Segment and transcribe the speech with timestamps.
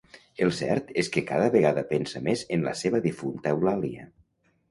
[0.43, 4.09] El cert és que cada vegada pensa més en la seva difunta Eulàlia.